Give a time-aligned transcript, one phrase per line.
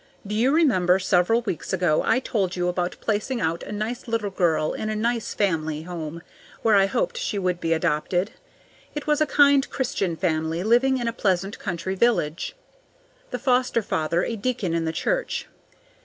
[0.25, 4.31] Do you remember several weeks ago I told you about placing out a nice little
[4.31, 6.23] girl in a nice family home
[6.63, 8.31] where I hoped she would be adopted?
[8.95, 12.55] It was a kind Christian family living in a pleasant country village,
[13.29, 15.45] the foster father a deacon in the church.